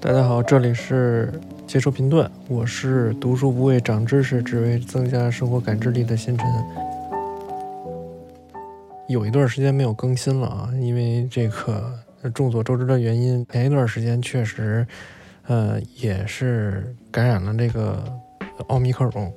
[0.00, 1.30] 大家好，这里是
[1.66, 6.46] 接受评断，我是读书不为长知识，只为增加生活感知力的星辰。
[9.08, 11.92] 有一段时间没有更新了啊，因为这个
[12.34, 14.86] 众所周知的原因，前一段时间确实，
[15.46, 18.02] 呃，也是感染了这个
[18.68, 19.32] 奥密克戎，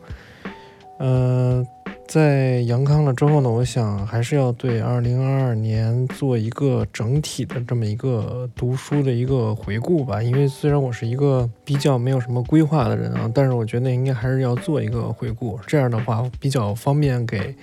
[0.99, 1.67] 嗯。
[2.05, 10.21] 在阳康了之后呢，我想还是要对二零二二年做一个整体的这么一个读书的一个回顾吧。
[10.21, 17.55] 因为虽然我是一个比较没有什么规划的人啊，但是我觉得应该还是要做一个回顾，这样的话比较方便给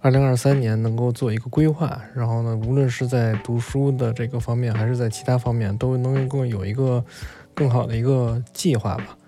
[0.00, 2.00] 二零二三年能够做一个规划。
[2.14, 7.04] 然后呢，无论是在读书的这个方面，还是在其他方面，都能够有一个
[7.52, 9.18] 更好的一个计划吧。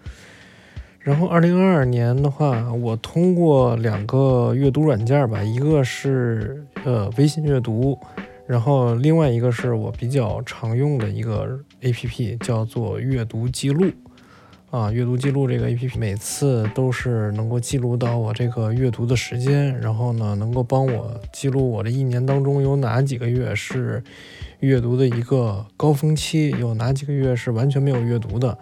[1.07, 7.97] 然后，二零二二年的话，我通过两个阅读软件吧，一个是呃微信阅读，
[8.45, 13.89] 然后另外一个是我比较常用的一个 A P P，叫做阅读记录。
[14.73, 24.03] 啊，阅读记录这个 A P P 每次都是能够记录到我这个阅读的时间，然后呢，能够帮我记录我这一年当中有哪几个月是
[24.59, 28.59] 阅读的一个高峰期，有哪几个月是完全没有阅读的。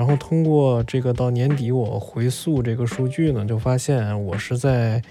[0.00, 5.02] 然后通过这个到年底，我回溯这个数据呢，就发现我是在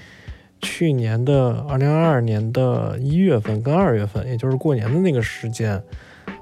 [0.64, 5.80] 去年的二零二二年的一月份跟二月份，也就是过年的那个时间，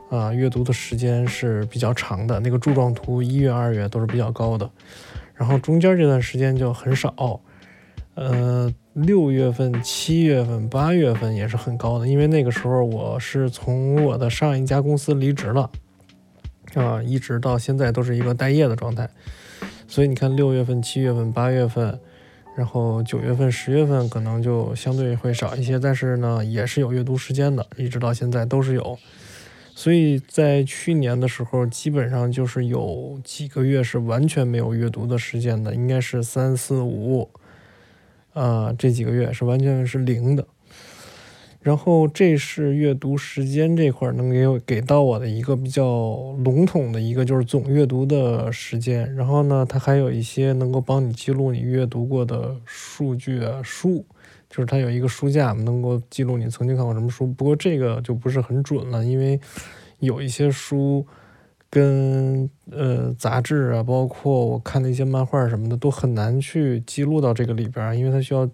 [0.09, 2.39] 啊，阅读的时间是比较长的。
[2.39, 4.69] 那个柱状图一月、二月都是比较高的，
[5.35, 7.41] 然后中间这段时间就很少。
[8.15, 15.69] 呃，六月份、七月份、八月份也是很高的，因为那个时候我是从我的上一家公司离职了。
[16.73, 19.09] 啊，一直到现在都是一个待业的状态，
[19.87, 21.99] 所以你看，六月份、七月份、八月份，
[22.55, 28.97] 然后九月份、十月份可能就相对会少一些，但是呢，也是有阅读时间的，一直到现在都是有。
[29.73, 37.29] 所以在去年的时候，基本上就是有几个月是完全没有阅读的时间的，应该是三四五，
[38.33, 40.45] 啊，这几个月是完全是零的。
[41.67, 45.83] 然后这是阅读时间这块能给我给到我的一个比较
[46.45, 49.13] 笼统的一个就是总阅读的时间。
[49.15, 54.05] 然后呢，它还有一些能够帮你记录你阅读过的数据啊书，
[54.49, 57.27] 就是它有一个书架能够记录你曾经看过什么书。
[57.27, 59.37] 不过这个就不是很准了，因为
[59.99, 61.05] 有一些书
[61.69, 68.49] 跟呃杂志啊，包括我看的一些漫画什么的都很难去记录到这个里边，因为它需要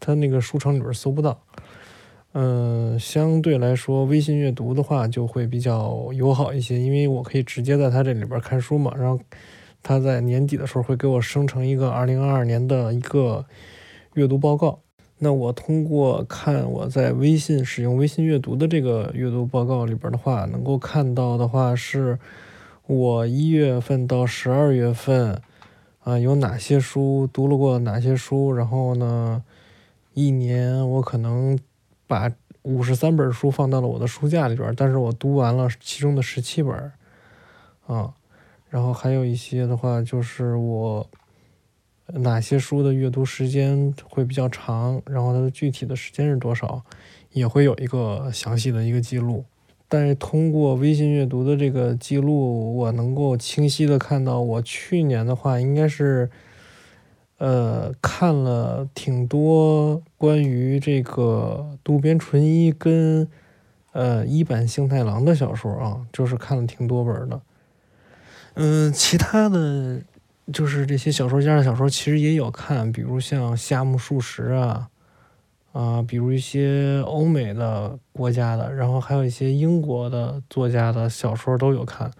[0.00, 1.40] 它那个书城里边搜不到。
[2.38, 8.92] 嗯，相对来说，微信阅读的话就会比较友好一些，因为我可以直接在它这里边看书嘛。
[8.94, 9.18] 然后，
[9.82, 13.46] 它在年底的时候会给我生成一个2022年的一个
[14.12, 14.80] 阅读报告。
[15.16, 22.18] 那我通过看我在微信使用微信阅读的这个阅读报告里边的话，能够看到的话是，
[22.86, 25.40] 我一月份到十二月份
[26.00, 29.42] 啊有哪些书读了过哪些书，然后呢，
[30.12, 31.58] 一年我可能。
[32.06, 32.30] 把
[32.62, 36.74] 五十三本书放到了我的书架里边，但是我读完了其中的十七本，
[37.86, 38.12] 啊，
[38.68, 41.08] 然后还有一些的话就是我
[42.06, 46.84] 哪些书的阅读时间会比较长，然后它的具体的时间是多少，
[47.32, 49.44] 也会有一个详细的一个记录。
[49.88, 56.30] 但是通过微信阅读的这个记录，我能够清晰的看到，我去年的话应该是。
[57.38, 63.28] 呃，看了挺多关于这个渡边淳一跟
[63.92, 67.40] 呃一坂幸太郎的小说啊，就是看了挺多本的。
[68.54, 70.00] 嗯，其他的
[70.50, 74.88] 就是这些小说家的小说，其实也有看，比如像夏目漱石啊，
[75.72, 82.10] 啊，比如一些欧美的国家的，然后还有一些英国的作家的小说都有看。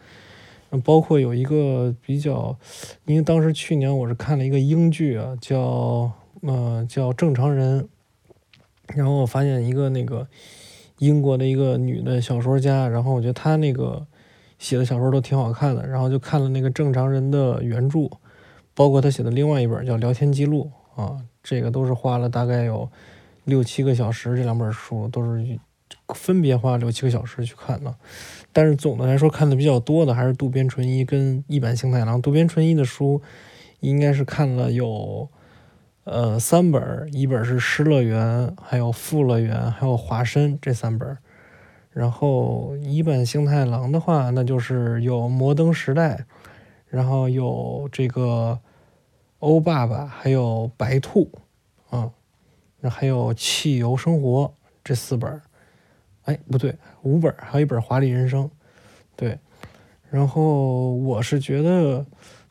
[0.84, 2.58] 包括有一个比较，
[3.06, 6.10] 因为当时去年我是看了一个英剧啊，叫
[6.42, 7.88] 呃叫正常人，
[8.94, 10.26] 然后我发现一个那个
[10.98, 14.06] 英国的一个女的小说家，然后我觉得她那个
[14.58, 18.10] 写的小说都挺好看的，然后就看了那个正常人的原著，
[18.74, 22.90] 包括她写的另外一本叫聊天记录啊，这个都是花了大概有
[23.44, 25.58] 六七个小时，这两本书都是
[26.14, 27.94] 分别花六七个小时去看的。
[28.52, 32.20] 但是总的来说，看的比较多的还是渡边淳一跟一坂幸太郎。
[32.22, 33.20] 渡边淳一的书
[33.80, 35.28] 应该是看了有
[36.04, 41.16] 呃三本，一本是《失乐园》，还有《富乐园》，还有《华生》这三本。
[41.90, 46.14] 然后一坂幸太郎的话，那就是有《摩登时代》，
[46.88, 48.58] 然后有这个
[49.38, 51.30] 《欧爸爸》，还有《白兔》
[51.96, 52.10] 啊，
[52.80, 54.44] 那还有《汽油生活》
[54.84, 55.40] 这四本，
[56.26, 58.44] 哎，不对，五本，还有一本《华丽人生》，
[59.16, 59.38] 对。
[60.08, 62.04] 然后我是觉得，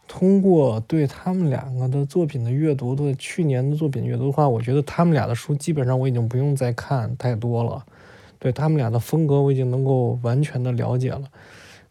[0.08, 7.86] 通过对他们两个的作品的阅读，对去年的作品阅读的话，我觉得他们俩的书基本上我已经不用再看太多了。
[8.40, 11.24] 对他们俩的风格，我已经能够完全的了解了。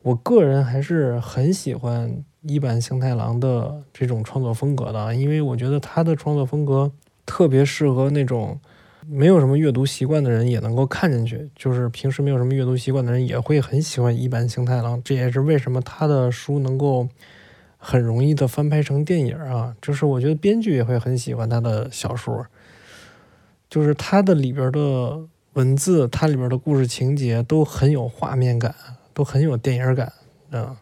[0.02, 6.92] 我个人还是很喜欢一坂幸太郎的这种创作风格的，因为我觉得他的创作风格
[7.26, 8.58] 特别适合那种。
[9.08, 15.02] 没有什么阅读习惯的人也能够看进去，就是平时没有什么阅读习惯的人也会很喜欢一坂幸太郎。
[15.02, 17.08] 这也是为什么他的书能够
[17.76, 19.74] 很容易的翻拍成电影啊。
[19.82, 22.46] 就是我觉得编剧也会很喜欢他的小说，
[23.68, 25.20] 就是他的里边的
[25.52, 28.74] 文字，他里边的故事情节都很有画面感，
[29.12, 30.12] 都很有电影感
[30.50, 30.76] 啊。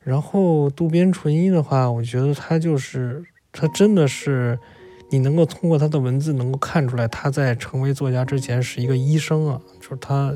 [0.00, 4.58] 然后渡边淳一的话，我觉得他就是他真的是。
[5.10, 10.34] 你能够通过他的文字能够看出来，他在成为作家之前是一个医生啊，就是他，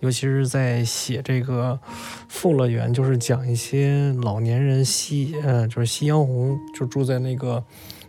[0.00, 1.78] 尤其是在写这个
[2.26, 7.62] 《富乐园》，就是讲一些老年人夕，呃，就是夕阳红，就住在那个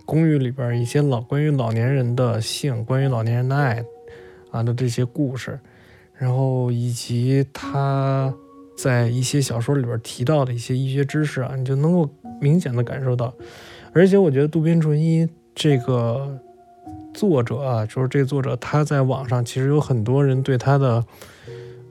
[0.06, 3.84] 公寓里边一些老关于老年人的性，关于老年人的爱
[4.51, 5.60] 啊的这些故事，
[6.13, 8.34] 然后以及他
[8.78, 12.10] 在一些小说里边提到的一些医学知识啊，你就能够
[12.40, 13.34] 明显的感受到，
[13.92, 15.28] 而且我觉得渡边淳一。
[15.59, 16.39] 这个
[17.13, 21.06] 作者啊，就是这个作者，他在网上其实有很多人对他的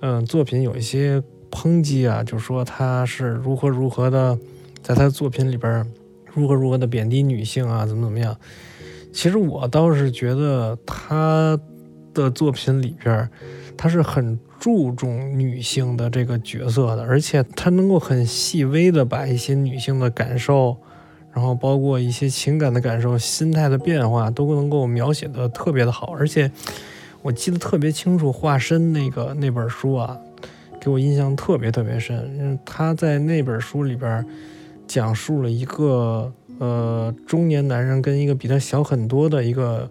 [0.00, 4.38] 嗯作品有一些抨击啊，就说他是如何如何的，
[4.82, 5.86] 在他的作品里边
[6.32, 8.34] 如何如何的贬低女性啊，怎么怎么样。
[9.12, 11.60] 其实我倒是觉得他
[12.14, 13.28] 的作品里边，
[13.76, 20.78] 他是很注重女性的这个角色的，而且他能够很细微的把一些女性的感受。
[21.38, 26.12] 然后包括一些情感的感受、心态的变化，都能够描写的特别的好。
[26.18, 26.50] 而且
[27.22, 30.18] 我记得特别清楚，《化身》那个那本书啊，
[30.80, 32.58] 给我印象特别特别深。
[32.64, 34.26] 他在那本书里边
[34.88, 39.88] 讲述了一个呃中年男人跟一个比他小很多的一个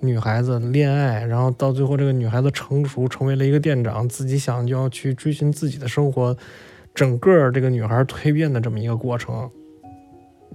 [0.00, 6.34] 女孩子恋爱，然后到最后这个女孩子成熟，成为了一个店长，自己想就要去追寻自己的生活，
[6.94, 9.50] 整个这个女孩蜕变的这么一个过程。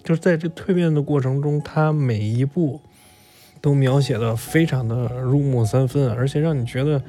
[0.03, 2.79] 就是在这蜕变的过程中，他每一步
[3.61, 7.01] 都描写的非常的入木三分，而且让你觉得，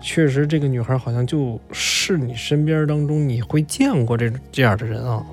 [0.00, 5.24] 确实这个女孩好像就是你身边当中你会见过这这样的人啊。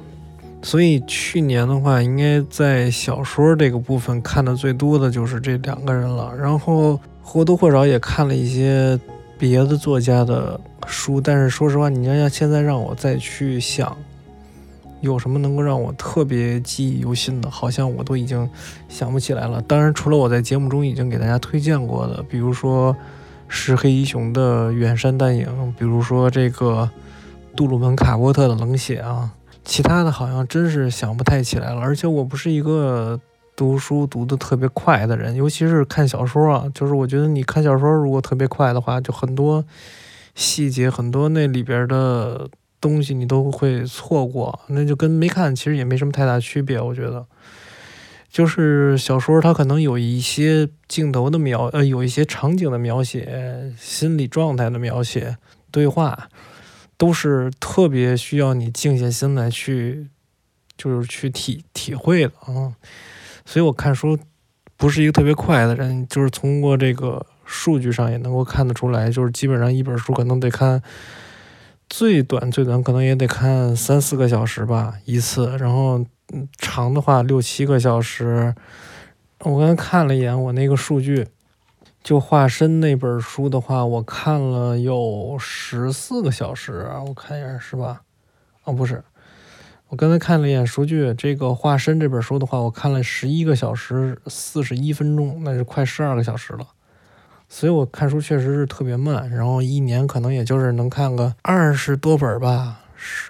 [0.62, 9.00] 所以去年的话，应该在小说这个部分看的最多的就是这两个人了，然后或多或少也看了一些
[9.38, 13.96] 别的作家的书，但是说实话，你要要现在让我再去想。
[15.06, 17.50] 有什么能够让我特别记忆犹新的？
[17.50, 18.50] 好像我都已经
[18.90, 19.62] 想不起来了。
[19.62, 22.94] 当然，除了我在节目中已经给大家推荐过的，比如说
[23.48, 25.48] 石黑一雄的《远山淡影》，
[25.80, 26.90] 比如说这个
[27.56, 29.32] 杜鲁门·卡波特的《冷血》啊，
[29.64, 31.80] 其他的好像真是想不太起来了。
[31.80, 33.20] 而且我不是一个
[33.56, 39.64] 读书读得特别快的人，尤其是看小说啊，就是我觉得你看小说如果特别快的话，就很多
[40.34, 42.50] 细节，很多那里边的。
[42.82, 46.80] 东西你都会错过，那就跟没看其实也没什么太大区别。
[46.80, 47.26] 我觉得，
[48.30, 55.38] 就是小说它可能有一些镜头的描，呃，有一些场景的描写，心理状态的描写，
[55.72, 56.30] 对话，
[56.98, 60.08] 都是特别需要你静下心来去，
[60.78, 62.76] 就是去体体会的啊。
[63.46, 64.18] 所以我看书
[64.78, 70.82] 不是一个特别快的人，就是通过这个数据上也能够看得出来，就是基本上一本书可能得看。
[71.90, 76.06] 最短最短可能也得看三四个小时吧一次，然后
[76.58, 78.54] 长的话六七个小时。
[79.40, 81.28] 我刚才看了一眼我那个数据，
[82.02, 86.90] 就化身那本书的话，我看了有十四个小时。
[87.06, 88.02] 我看一下是吧？
[88.64, 89.04] 哦，不是，
[89.90, 96.66] 我刚才看了一眼数据，这个化身这本书的话，我看了十一个小时四十一分钟，那是快十二个小时了。
[97.48, 102.82] 所以我看书确实是特别慢，然后一年可能也就是能看个二十多本吧。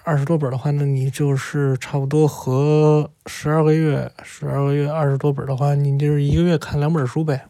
[0.03, 7.47] 二十多本的话，那你就是差不多和十二个月，十二个月二十多本的话，你就是一个月看两本书呗。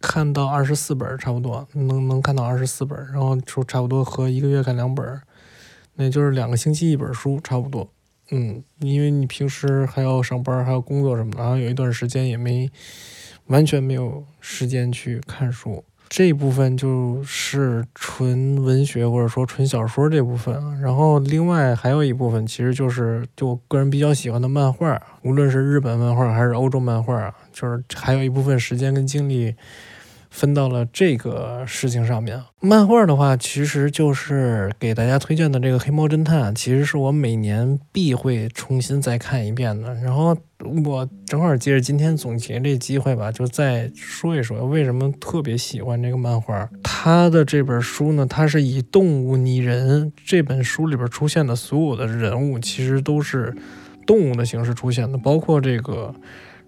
[0.00, 5.20] 看到二十四本差不多，能能看到二十四本，然后就差不多和一个月看两本，
[5.94, 7.88] 那就是两个星期一本书差不多。
[8.30, 12.70] 嗯，因为你平时还要上班，还要工作什么的，然后有一段时间也没。
[13.50, 20.80] 完全没有时间去看书，这部分就是纯文学或者说纯小说这部分。
[20.80, 29.54] 然后另外还有一部分，其实就是就我个人比较喜欢的漫画，无论是日本漫画还是欧洲漫画，就是还有一部分时间跟精力。
[30.30, 32.42] 分到了这个事情上面。
[32.60, 39.94] 漫画的话，其实就是给大家推荐的这个《黑猫侦探》，其实是我每年必会重新再看一遍的。
[39.96, 40.36] 然后
[40.84, 46.68] 我正好借着今天总结这机会吧，就再说一说为什么特别喜欢这个漫画。
[46.82, 50.12] 它的这本书呢，它是以动物拟人。
[50.24, 53.54] 这本书里边出现的所有的人物，其实都是
[54.06, 56.14] 动物的形式出现的，包括这个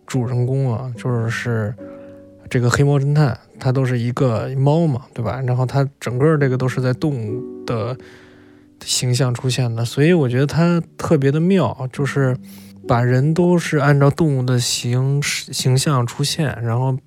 [0.06, 1.74] 主人公啊，就是
[2.52, 3.38] 这个黑猫侦探。
[3.58, 5.40] 它都是一个猫嘛，对吧？
[5.46, 7.96] 然后它整个这个都是在动物的
[8.84, 12.36] 形象出现的，所以我觉得它特别的妙，就是
[12.88, 16.98] 把人都是按照动物的形形象出现，然后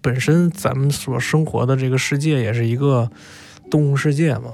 [0.00, 3.10] 本身咱们所生活的这个世界也是一个
[3.68, 4.52] 动物世界嘛。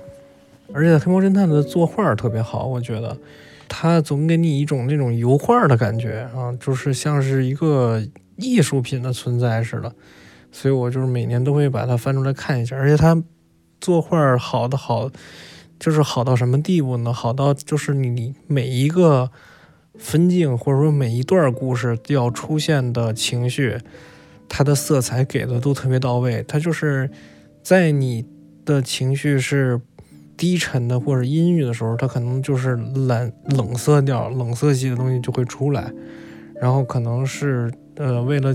[0.72, 3.14] 而且黑猫侦探的作画特别好，我觉得
[3.68, 8.02] 它总给你一种那种油画的感觉啊，就是像是一个
[8.36, 9.94] 艺术品的存在似的。
[10.54, 13.20] 所以我就是每年都会把它翻出来看一下，而且它
[13.80, 15.10] 作画好的好，
[15.80, 17.10] 就是好到什么地步呢？
[17.10, 19.30] 好到就是你每一个
[19.98, 23.78] 分镜或者说每一段故事要出现的情绪，
[24.46, 26.44] 它的色彩给的都特别到位。
[26.46, 27.10] 它就是
[27.62, 28.26] 在你
[28.66, 29.80] 的情绪是
[30.36, 35.90] 低沉的或者阴郁的时候，它可能就是冷冷色调、冷色系的东西就会出来，
[36.60, 38.54] 然后可能是呃为了。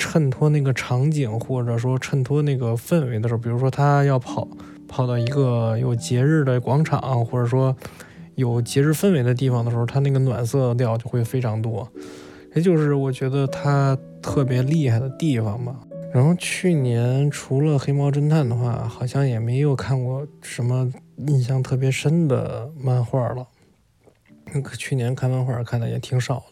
[0.00, 4.48] 衬托那个场景，或者说衬托那个氛围的时候，比如说他要跑
[4.88, 7.76] 跑到一个有节日的广场，或者说
[8.34, 11.86] 有节日氛围的地方的时候，他那个暖色调就会非常多。
[12.52, 15.76] 这就是我觉得他特别厉害的地方吧。
[16.12, 23.46] 然后去年除了《黑猫侦探》的话，好像也没有看过什么印象特别深的漫画了。
[24.76, 26.42] 去年看漫画看的也挺少。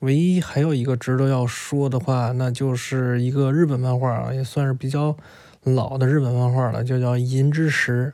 [0.00, 5.16] 唯一还有一个值得要说的话，那就是一个日本漫画啊，也算是比较
[5.62, 8.12] 老的日本漫画了，就叫《银之石》。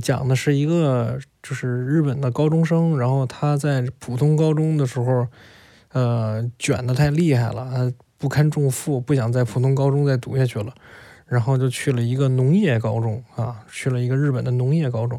[0.00, 5.26] 讲的是一个就是日本的高中生，然后他在普通高中的时候，
[5.92, 10.74] 呃，卷的太厉害了，不堪重负，不想在普通高中再读下去了，
[11.26, 15.18] 然后就去了一个农业高中啊，去了一个日本的农业高中。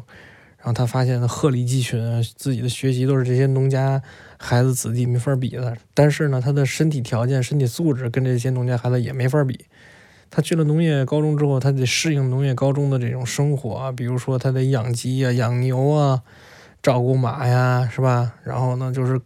[0.62, 1.98] 然后他发现鹤立鸡群，
[2.36, 4.02] 自己的学习都是这些农家
[4.38, 5.74] 孩子子弟没法比的。
[5.94, 9.64] 但是呢，他的身体条件、身体素质跟这些农家孩子也没法比。
[10.28, 16.22] 他去了农业高中之后，他得适应农业高中的这种生活，比如说他得养鸡呀、养牛啊、
[16.82, 18.34] 照顾马呀，是吧？
[18.44, 19.18] 然后呢，就是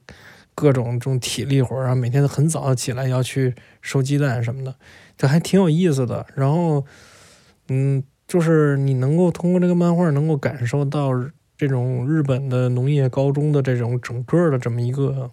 [0.54, 4.76] 各种这种体力活啊，每天都很早起来要去收鸡蛋什么的，
[5.18, 6.24] 这还挺有意思的。
[6.36, 6.86] 然后，
[7.68, 8.04] 嗯。
[8.34, 11.12] 就是你能够通过这个漫画，能够感受到
[11.56, 15.30] 这种日本的农业高中的这种整个的这么一个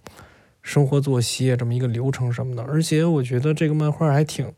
[0.62, 2.62] 生活作息啊，这么一个流程什么的。
[2.62, 4.54] 而且我觉得这个漫画还挺，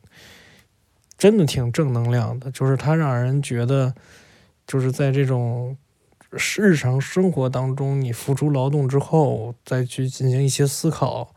[1.18, 2.52] 真的挺正能量的。
[2.52, 3.96] 就是它让人觉得，
[4.68, 5.78] 就是在这种
[6.58, 11.34] 日常生活当中，你付出劳动之后，再去进行一些思考，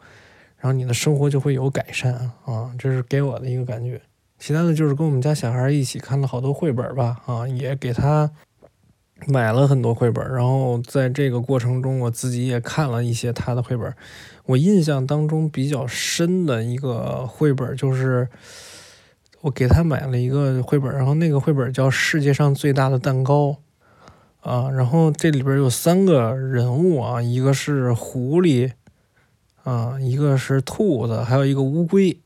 [0.56, 2.75] 然后你的生活就会有改善啊。
[2.76, 4.02] 这是给我的一个感觉。
[4.38, 8.31] 其他的就是跟我们家小孩一起看了好多绘本吧，啊，也给他
[9.26, 10.31] 买了很多绘本。
[10.31, 13.93] 然后在这个过程中，我自己也看了一些他的绘本。
[14.45, 18.28] 我印象当中比较深的一个绘本就是
[19.40, 23.57] 我给他买了一个绘本，然后那个绘本叫《世界上最大的蛋糕》
[24.49, 24.71] 啊。
[24.71, 28.71] 然后这里边有三个人物啊，一个是狐狸
[29.64, 32.21] 啊，一个是兔子，还有一个乌龟。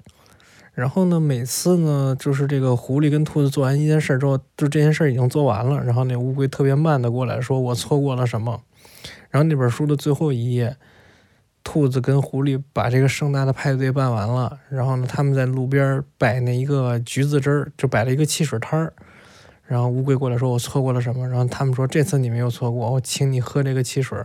[0.80, 5.84] 然后呢，每次呢，就是这个狐狸跟兔子做完一件事之后，就这件事已经做完了。
[5.84, 8.62] 然后那乌龟特别慢的过来说：“我错过了什么？”
[9.28, 10.74] 然后那本书的最后一页，
[11.62, 14.58] 兔子跟狐狸把这个盛大的派对办完了。
[14.70, 18.94] 然后呢，他们在路边摆那一个橘子汁儿，就摆了一个汽水摊儿。
[19.66, 24.18] 然后乌龟过来说：“我错过了什么？”然后他们说：“这次你没有错过，我请你喝这个汽水。”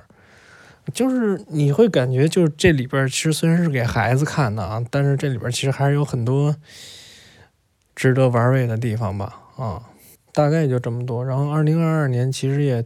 [0.94, 6.56] 就是你会感觉，就是这里边其实虽然是给孩子看的啊，但是这里边其实还是有很多
[7.96, 9.90] 值得玩味的地方吧啊，
[10.32, 11.26] 大概就这么多。
[11.26, 12.86] 然后二零二二年其实也，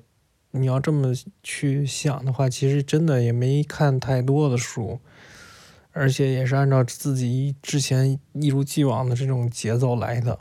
[0.51, 1.13] 你要这么
[1.43, 4.99] 去想的话，其实真的也没看太多的书，
[5.91, 10.39] 而且也是按照自己之前一如既往的这种节奏来的。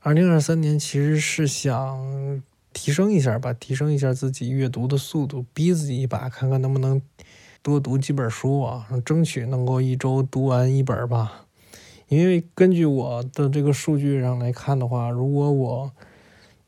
[0.00, 2.42] 二零二三年其实是想。
[2.76, 7.00] 提升一下吧，提升一下自己阅读的速度，逼自己一把，看看能不能
[7.62, 11.46] 多读几本书啊，争取能够一周读完一本吧。
[12.08, 15.90] 因为根据我的这个数据上来看的话，如果我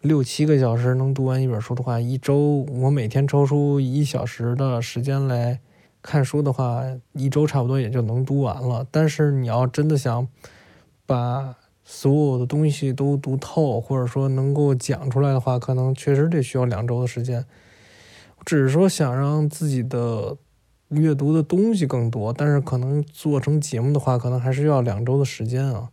[0.01, 5.61] 六七个小时能读完一本书的话，一周我每天抽出一小时的时间来
[6.01, 8.87] 看书的话，一周差不多也就能读完了。
[8.91, 10.27] 但是你要真的想
[11.05, 11.55] 把
[11.91, 17.47] 所有的东西都读透，或者说能够讲出来的话，可能确实得需要两周的时间。
[18.45, 20.37] 只是说想让自己的。
[20.89, 25.91] 阅读的东西更多，但是可能做成节目的话，可能还是要两周的时间啊。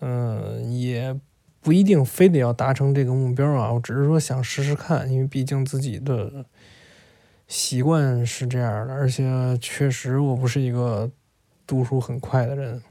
[0.00, 1.18] 嗯，也
[1.62, 3.72] 不一定非得要达成这个目标啊。
[3.72, 6.44] 我只是说想试试看，因为毕竟自己的
[7.48, 9.24] 习惯是这样的，而且
[9.62, 11.10] 确实我不是一个
[11.66, 12.82] 读书很快的人。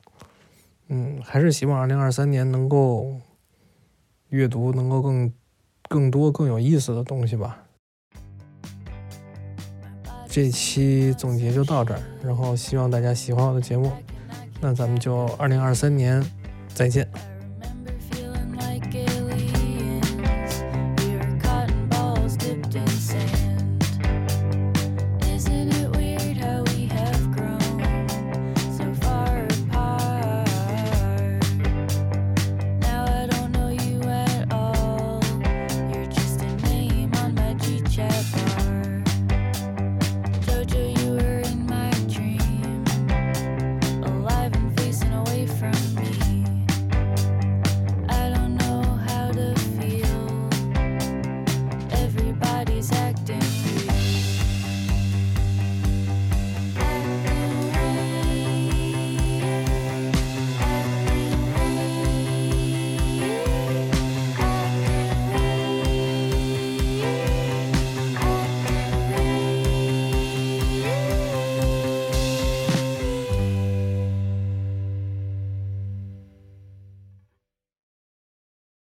[0.87, 3.19] 嗯，还是希望二零二三年能够
[4.29, 5.33] 阅读能够更
[5.89, 7.63] 更多更有意思的东西吧。
[10.27, 13.91] 这期总结就到这儿，然后希望大家喜欢我的节目，
[14.59, 16.23] 那咱们就二零二三年
[16.73, 17.09] 再见。